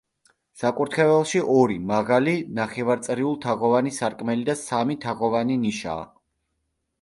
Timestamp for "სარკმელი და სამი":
3.99-4.97